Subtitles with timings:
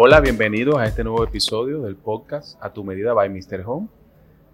[0.00, 3.64] Hola, bienvenidos a este nuevo episodio del podcast A tu medida by Mr.
[3.66, 3.88] Home.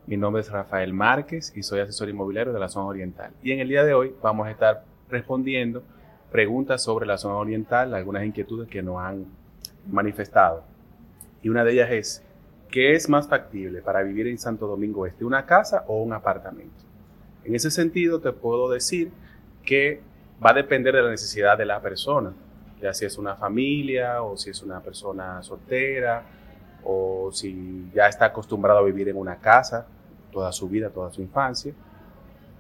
[0.06, 3.30] Mi nombre es Rafael Márquez y soy asesor inmobiliario de la zona oriental.
[3.42, 5.82] Y en el día de hoy vamos a estar respondiendo
[6.32, 9.26] preguntas sobre la zona oriental, algunas inquietudes que nos han
[9.86, 10.64] manifestado.
[11.42, 12.22] Y una de ellas es,
[12.70, 16.84] ¿qué es más factible para vivir en Santo Domingo Este, una casa o un apartamento?
[17.44, 19.10] En ese sentido te puedo decir
[19.62, 20.00] que
[20.42, 22.32] va a depender de la necesidad de la persona,
[22.84, 26.22] ya si es una familia o si es una persona soltera
[26.84, 29.86] o si ya está acostumbrado a vivir en una casa
[30.30, 31.72] toda su vida, toda su infancia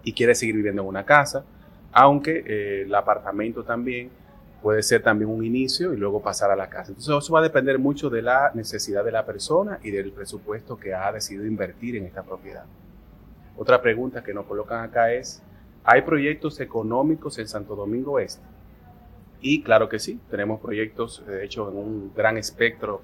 [0.02, 1.44] y quiere seguir viviendo en una casa,
[1.92, 4.10] aunque eh, el apartamento también
[4.62, 6.92] puede ser también un inicio y luego pasar a la casa.
[6.92, 10.78] Entonces eso va a depender mucho de la necesidad de la persona y del presupuesto
[10.78, 12.64] que ha decidido invertir en esta propiedad.
[13.58, 15.42] Otra pregunta que nos colocan acá es,
[15.84, 18.53] ¿hay proyectos económicos en Santo Domingo Este?
[19.46, 23.02] Y claro que sí, tenemos proyectos, de hecho, en un gran espectro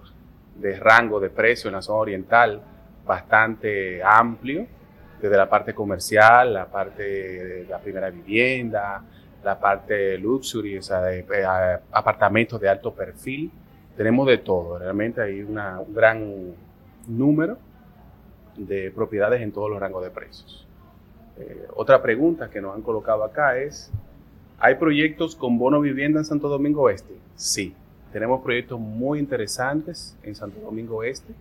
[0.55, 2.62] de rango de precio en la zona oriental,
[3.05, 4.67] bastante amplio,
[5.20, 9.03] desde la parte comercial, la parte de la primera vivienda,
[9.45, 11.27] la parte luxury, o sea, eh,
[11.92, 13.50] apartamentos de alto perfil.
[13.95, 16.55] Tenemos de todo, realmente hay un gran
[17.06, 17.59] número
[18.56, 20.67] de propiedades en todos los rangos de precios.
[21.37, 23.93] Eh, otra pregunta que nos han colocado acá es,
[24.61, 27.14] ¿hay proyectos con bono vivienda en Santo Domingo Este?
[27.34, 27.75] Sí,
[28.12, 31.33] tenemos proyectos muy interesantes en Santo Domingo Este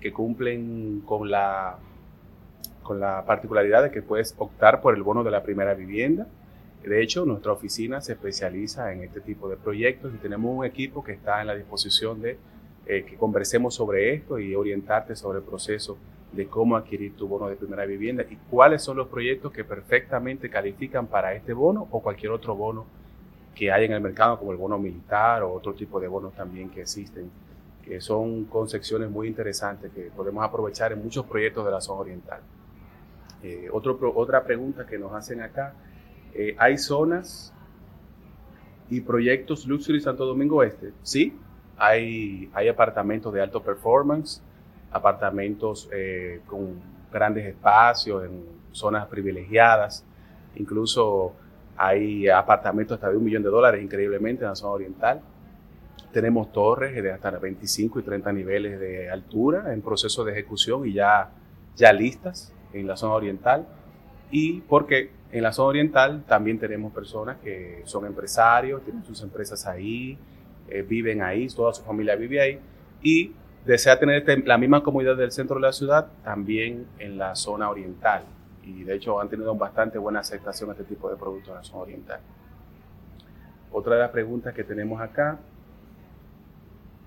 [0.00, 1.78] que cumplen con la,
[2.82, 6.26] con la particularidad de que puedes optar por el bono de la primera vivienda
[6.88, 11.02] de hecho, nuestra oficina se especializa en este tipo de proyectos y tenemos un equipo
[11.02, 12.36] que está en la disposición de
[12.86, 15.96] eh, que conversemos sobre esto y orientarte sobre el proceso
[16.34, 20.50] de cómo adquirir tu bono de primera vivienda y cuáles son los proyectos que perfectamente
[20.50, 22.86] califican para este bono o cualquier otro bono
[23.54, 26.70] que hay en el mercado, como el bono militar o otro tipo de bonos también
[26.70, 27.30] que existen,
[27.84, 32.40] que son concepciones muy interesantes que podemos aprovechar en muchos proyectos de la zona oriental.
[33.42, 35.74] Eh, otra pregunta que nos hacen acá
[36.34, 37.52] eh, ¿Hay zonas
[38.90, 40.92] y proyectos Luxury Santo Domingo Este?
[41.02, 41.38] Sí,
[41.76, 44.42] hay, hay apartamentos de alto performance,
[44.94, 46.80] apartamentos eh, con
[47.12, 50.04] grandes espacios en zonas privilegiadas,
[50.56, 51.32] incluso
[51.76, 55.20] hay apartamentos hasta de un millón de dólares increíblemente en la zona oriental.
[56.12, 60.92] Tenemos torres de hasta 25 y 30 niveles de altura en proceso de ejecución y
[60.92, 61.30] ya,
[61.76, 63.66] ya listas en la zona oriental.
[64.30, 69.66] Y porque en la zona oriental también tenemos personas que son empresarios, tienen sus empresas
[69.66, 70.16] ahí,
[70.68, 72.60] eh, viven ahí, toda su familia vive ahí
[73.02, 73.32] y
[73.64, 77.70] desea tener este, la misma comodidad del centro de la ciudad también en la zona
[77.70, 78.24] oriental.
[78.62, 81.82] Y de hecho han tenido bastante buena aceptación este tipo de productos en la zona
[81.82, 82.20] oriental.
[83.72, 85.38] Otra de las preguntas que tenemos acá.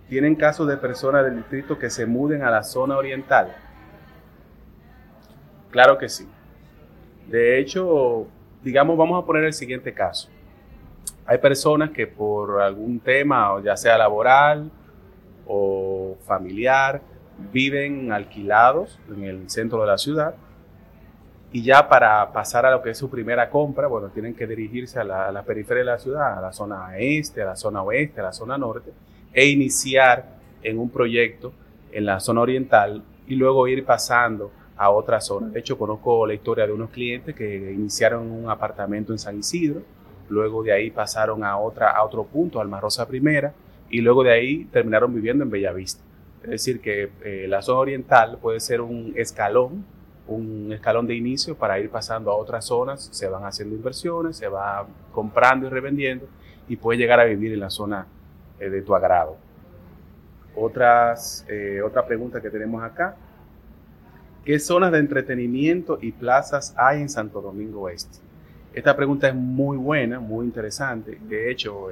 [0.10, 3.54] ¿Tienen casos de personas del distrito que se muden a la zona oriental?
[5.72, 6.28] Claro que sí.
[7.28, 8.28] De hecho,
[8.64, 10.30] digamos, vamos a poner el siguiente caso.
[11.26, 14.72] Hay personas que por algún tema, ya sea laboral
[15.46, 17.02] o familiar,
[17.52, 20.36] viven alquilados en el centro de la ciudad
[21.52, 25.00] y ya para pasar a lo que es su primera compra, bueno, tienen que dirigirse
[25.00, 28.24] a la, periferia de la ciudad, a la zona este, a la zona oeste, a
[28.24, 28.92] la zona norte,
[29.34, 30.26] e iniciar
[30.62, 31.54] en un proyecto
[31.92, 35.48] en la zona oriental y luego ir pasando a otra zona.
[35.48, 39.82] De hecho, conozco la historia de unos clientes que iniciaron un apartamento en San Isidro,
[40.30, 43.54] luego de ahí pasaron a, otra, a otro punto, Alma Rosa Primera,
[43.90, 46.04] y luego de ahí terminaron viviendo en Bellavista.
[46.48, 49.86] Es decir, que eh, la zona oriental puede ser un escalón,
[50.28, 54.48] un escalón de inicio para ir pasando a otras zonas, se van haciendo inversiones, se
[54.48, 56.26] va comprando y revendiendo
[56.70, 58.08] y puede llegar a vivir en la zona
[58.60, 59.36] eh, de tu agrado.
[60.56, 63.18] Otras, eh, otra pregunta que tenemos acá,
[64.46, 68.20] ¿Qué zonas de entretenimiento y plazas hay en Santo Domingo Este?
[68.74, 71.20] Esta pregunta es muy buena, muy interesante.
[71.28, 71.88] De hecho,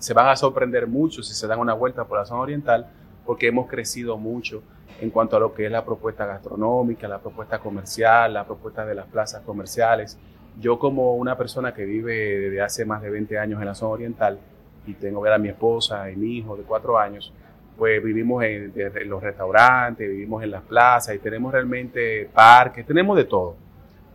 [0.00, 2.90] se van a sorprender mucho si se dan una vuelta por la zona oriental,
[3.24, 4.62] porque hemos crecido mucho
[5.00, 8.94] en cuanto a lo que es la propuesta gastronómica, la propuesta comercial, la propuesta de
[8.94, 10.18] las plazas comerciales.
[10.60, 13.92] Yo como una persona que vive desde hace más de 20 años en la zona
[13.92, 14.38] oriental
[14.86, 17.32] y tengo a mi esposa y mi hijo de cuatro años,
[17.76, 18.72] pues vivimos en,
[19.06, 23.56] los restaurantes, vivimos en las plazas y tenemos realmente parques, tenemos de todo.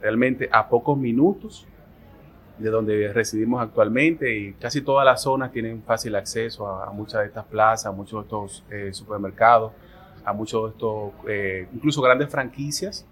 [0.02, 1.68] Realmente a pocos minutos
[2.60, 7.28] de donde residimos actualmente y casi todas las zonas tienen fácil acceso a, muchas de
[7.28, 9.72] estas plazas, a muchos de estos eh, supermercados,
[10.26, 13.06] a muchos de estos, eh, incluso grandes franquicias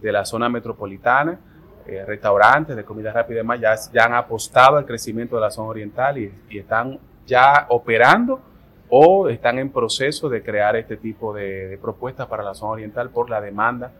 [0.00, 1.38] de la zona metropolitana,
[1.86, 5.68] eh, restaurantes de comida rápida y demás, ya, han apostado al crecimiento de la zona
[5.68, 8.40] oriental y, y están ya operando
[8.88, 13.30] o están en proceso de crear este tipo de, propuestas para la zona oriental por
[13.30, 13.92] la demanda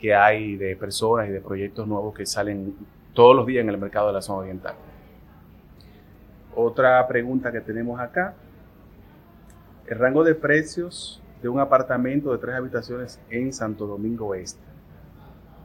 [0.00, 2.74] que hay de personas y de proyectos nuevos que salen
[3.18, 4.76] todos los días en el mercado de la zona oriental.
[6.54, 8.36] Otra pregunta que tenemos acá,
[9.88, 14.62] el rango de precios de un apartamento de tres habitaciones en Santo Domingo Este.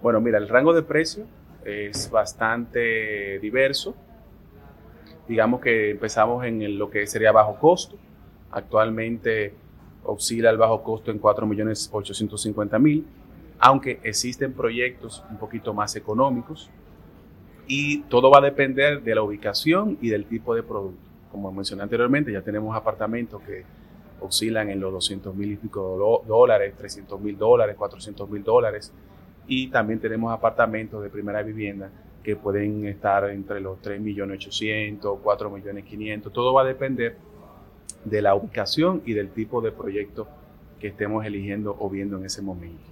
[0.01, 1.27] Bueno, mira, el rango de precios
[1.63, 3.94] es bastante diverso.
[5.27, 7.97] Digamos que empezamos en lo que sería bajo costo,
[8.50, 9.53] Actualmente
[10.03, 13.03] oscila el bajo costo en 4.850.000,
[13.59, 16.71] aunque existen proyectos un poquito más económicos
[17.68, 21.10] y todo va a depender de la ubicación y del tipo de producto.
[21.31, 23.63] Como mencioné anteriormente, ya tenemos apartamentos que
[24.19, 28.94] oscilan en los 200 mil y pico dólares, 300 mil dólares, 400 mil dólares
[29.48, 31.89] y también tenemos apartamentos de primera vivienda
[32.24, 37.18] que pueden estar entre los 3 millones 800, 4 millones 500, todo va a depender
[38.06, 40.27] de la ubicación y del tipo de proyecto
[40.80, 42.83] que estemos eligiendo o viendo en ese momento.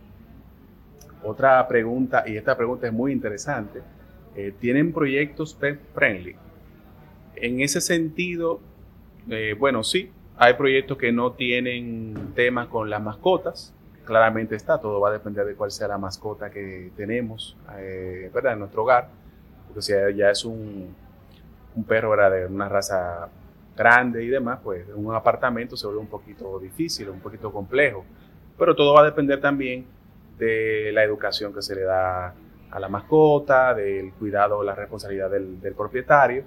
[1.24, 3.82] Otra pregunta, y esta pregunta es muy interesante,
[4.36, 6.36] eh, ¿tienen proyectos pet friendly?
[7.36, 8.60] En ese sentido,
[9.30, 13.74] eh, bueno, sí, hay proyectos que no tienen temas con las mascotas,
[14.06, 18.54] claramente está, todo va a depender de cuál sea la mascota que tenemos eh, ¿verdad?
[18.54, 19.10] en nuestro hogar,
[19.68, 20.96] porque si ya es un,
[21.88, 22.32] perro ¿verdad?
[22.32, 23.30] de una raza
[23.76, 28.06] grande y demás, pues un apartamento se vuelve un poquito difícil, un poquito complejo.
[28.58, 29.86] Pero todo va a depender también
[30.38, 32.34] de la educación que se le da
[32.72, 36.44] a la mascota, del cuidado, la responsabilidad del, propietario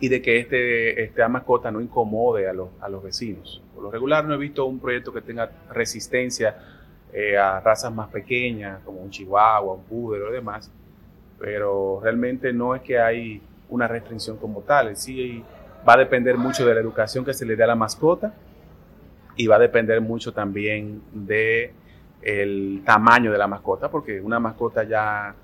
[0.00, 3.62] y de que este, esta mascota no incomode a los, a los vecinos.
[3.74, 6.56] Por lo regular no he visto un proyecto que tenga resistencia
[7.12, 10.70] eh, a razas más pequeñas, como un chihuahua, un poodle o demás,
[11.38, 14.96] pero realmente no es que hay una restricción como tal.
[14.96, 15.44] Sí
[15.86, 18.34] va a depender mucho de la educación que se le dé a la mascota
[19.36, 21.72] y va a depender mucho también de
[22.24, 25.34] el tamaño de la mascota, porque una mascota ya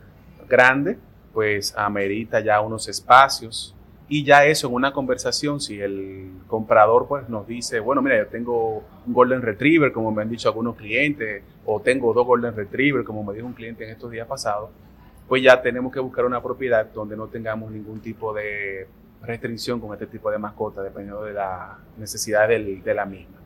[0.48, 0.98] grande,
[1.32, 3.74] pues amerita ya unos espacios
[4.08, 8.26] y ya eso en una conversación, si el comprador pues nos dice, bueno, mira, yo
[8.26, 13.04] tengo un Golden Retriever, como me han dicho algunos clientes, o tengo dos Golden Retriever,
[13.04, 14.70] como me dijo un cliente en estos días pasados,
[15.28, 18.88] pues ya tenemos que buscar una propiedad donde no tengamos ningún tipo de
[19.22, 23.38] restricción con este tipo de mascota, dependiendo de la necesidad de la misma.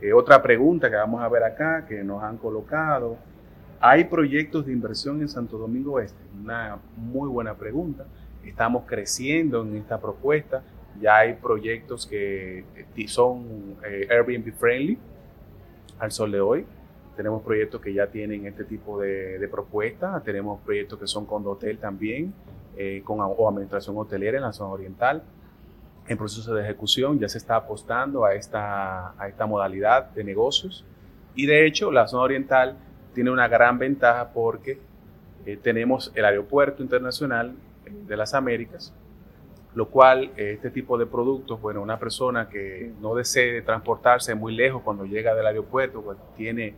[0.00, 3.16] Eh, otra pregunta que vamos a ver acá, que nos han colocado.
[3.80, 6.18] ¿Hay proyectos de inversión en Santo Domingo Este?
[6.42, 8.06] Una muy buena pregunta.
[8.44, 10.62] Estamos creciendo en esta propuesta.
[11.00, 14.98] Ya hay proyectos que eh, son eh, Airbnb friendly
[15.98, 16.66] al sol de hoy.
[17.16, 20.22] Tenemos proyectos que ya tienen este tipo de, de propuestas.
[20.24, 22.34] Tenemos proyectos que son con hotel también
[22.78, 25.22] eh, con, o administración hotelera en la zona oriental.
[26.08, 30.84] En proceso de ejecución ya se está apostando a esta, a esta modalidad de negocios.
[31.34, 32.76] Y de hecho la zona oriental
[33.14, 34.78] tiene una gran ventaja porque
[35.44, 37.54] eh, tenemos el aeropuerto internacional
[37.84, 38.92] de las Américas,
[39.74, 44.54] lo cual eh, este tipo de productos, bueno, una persona que no desee transportarse muy
[44.54, 46.74] lejos cuando llega del aeropuerto, pues tiene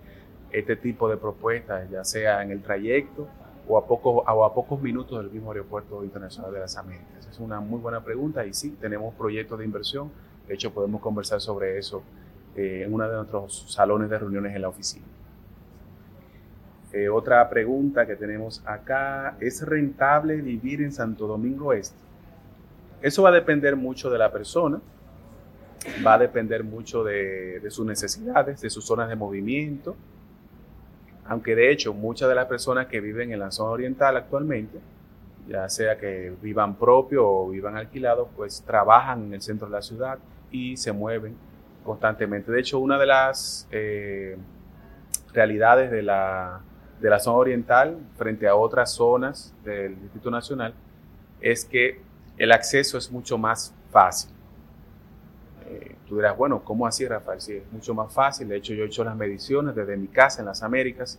[0.50, 3.28] este tipo de propuestas, ya sea en el trayecto
[3.68, 7.28] o a, poco, a pocos minutos del mismo aeropuerto internacional de las Américas?
[7.30, 10.10] Es una muy buena pregunta y sí, tenemos proyectos de inversión.
[10.46, 12.02] De hecho, podemos conversar sobre eso
[12.56, 15.04] eh, en uno de nuestros salones de reuniones en la oficina.
[16.92, 21.98] Eh, otra pregunta que tenemos acá, ¿es rentable vivir en Santo Domingo Este?
[23.02, 24.80] Eso va a depender mucho de la persona,
[26.04, 29.94] va a depender mucho de, de sus necesidades, de sus zonas de movimiento,
[31.28, 34.78] aunque de hecho muchas de las personas que viven en la zona oriental actualmente,
[35.46, 39.82] ya sea que vivan propio o vivan alquilados, pues trabajan en el centro de la
[39.82, 40.18] ciudad
[40.50, 41.36] y se mueven
[41.84, 42.50] constantemente.
[42.50, 44.36] De hecho, una de las eh,
[45.32, 46.60] realidades de la,
[47.00, 50.74] de la zona oriental frente a otras zonas del Distrito Nacional
[51.40, 52.00] es que
[52.38, 54.30] el acceso es mucho más fácil.
[56.08, 57.40] Eh, tú dirás, bueno, ¿cómo así, Rafael?
[57.40, 58.48] Sí, es mucho más fácil.
[58.48, 61.18] De hecho, yo he hecho las mediciones desde mi casa en las Américas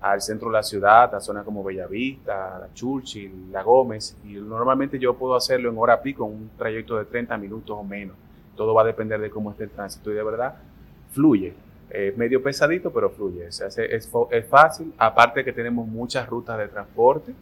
[0.00, 4.98] al centro de la ciudad, a zonas como Bellavista, La Churchill, La Gómez, y normalmente
[4.98, 8.14] yo puedo hacerlo en hora pico, un trayecto de 30 minutos o menos.
[8.54, 10.54] Todo va a depender de cómo esté el tránsito y de verdad
[11.12, 11.54] fluye.
[11.88, 13.46] Es medio pesadito, pero fluye.
[13.46, 14.10] es, es,
[14.48, 17.32] fácil, aparte que tenemos muchas rutas de transporte.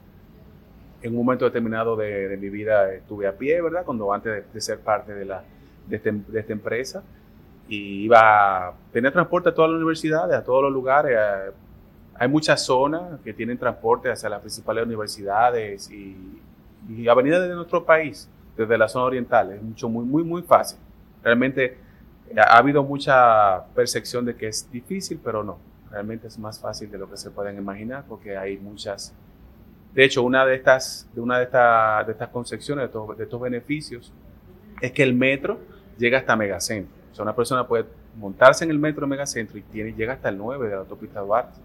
[1.02, 3.84] En un momento determinado de, mi vida estuve a pie, ¿verdad?
[3.84, 5.44] Cuando antes de ser parte de la,
[5.90, 7.02] este, de, esta empresa
[7.68, 11.16] y iba a tener transporte a todas las universidades, a todos los lugares.
[12.14, 16.40] hay muchas zonas que tienen transporte hacia las principales universidades y,
[17.08, 19.52] avenidas de nuestro país, desde la zona oriental.
[19.52, 20.78] Es mucho, muy, muy, muy fácil.
[21.22, 21.78] Realmente
[22.36, 25.58] ha habido mucha percepción de que es difícil, pero no,
[25.90, 29.14] realmente es más fácil de lo que se pueden imaginar porque hay muchas...
[29.94, 34.12] De hecho, una de estas, de una de, estas de estas concepciones, de estos, beneficios,
[34.80, 35.60] es que el metro
[35.98, 36.94] llega hasta Megacentro.
[37.12, 37.84] O sea, una persona puede
[38.16, 41.20] montarse en el metro de Megacentro y tiene, llega hasta el 9 de la autopista
[41.20, 41.60] Duarte.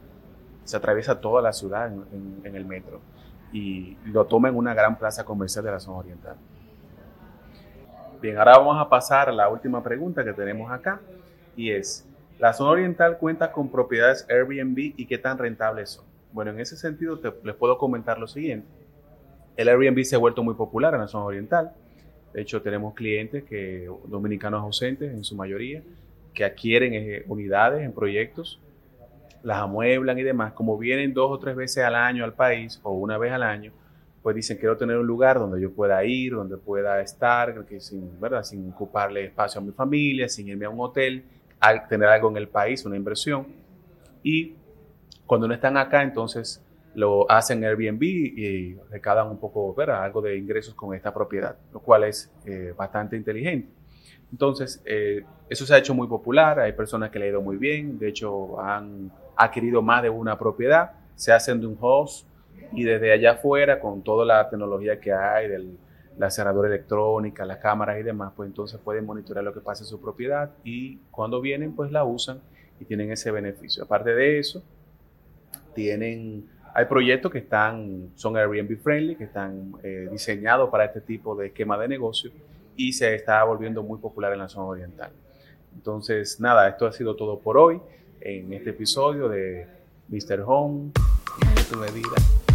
[0.64, 3.02] Se atraviesa toda la ciudad en, en el metro
[3.52, 6.36] y lo toma en una gran plaza comercial de la zona oriental.
[8.22, 11.00] Bien, ahora vamos a pasar a la última pregunta que tenemos acá
[11.56, 12.06] y es,
[12.38, 16.06] ¿la zona oriental cuenta con propiedades Airbnb y qué tan rentables son?
[16.32, 18.68] Bueno, en ese sentido les puedo comentar lo siguiente.
[19.56, 21.72] El Airbnb se ha vuelto muy popular en la zona oriental.
[22.34, 25.82] De hecho, tenemos clientes que dominicanos ausentes en su mayoría
[26.34, 28.60] que adquieren eh, unidades en proyectos,
[29.44, 30.54] las amueblan y demás.
[30.54, 33.72] Como vienen dos o tres veces al año al país o una vez al año,
[34.22, 38.20] pues dicen quiero tener un lugar donde yo pueda ir, donde pueda estar, que sin,
[38.20, 38.44] ¿verdad?
[38.44, 41.24] sin ocuparle espacio a mi familia, sin irme a un hotel,
[41.88, 43.48] tener algo en el país, una inversión.
[44.24, 44.56] Y
[45.26, 46.64] cuando no están acá, entonces
[47.00, 50.04] lo hacen Airbnb y recaudan un poco, ¿verdad?
[50.04, 53.70] algo de ingresos con esta propiedad, lo cual es eh, bastante inteligente.
[54.32, 57.56] Entonces, eh, eso se ha hecho muy popular, hay personas que le han ido muy
[57.56, 62.28] bien, de hecho han adquirido más de una propiedad, se hacen de un host
[62.74, 65.78] y desde allá afuera, con toda la tecnología que hay, del,
[66.18, 69.88] la cerradura electrónica, las cámaras y demás, pues entonces pueden monitorear lo que pasa en
[69.88, 72.42] su propiedad y cuando vienen, pues la usan
[72.78, 73.86] y tienen ese beneficio.
[73.86, 74.62] Aparte de eso,
[75.74, 76.46] tienen,
[76.80, 81.48] hay proyectos que están, son Airbnb friendly, que están eh, diseñados para este tipo de
[81.48, 82.32] esquema de negocio
[82.78, 85.12] y se está volviendo muy popular en la zona oriental.
[85.76, 87.82] Entonces, nada, esto ha sido todo por hoy
[88.22, 89.68] en este episodio de
[90.08, 90.42] Mr.
[90.46, 90.92] Home,
[91.70, 92.49] tu medida.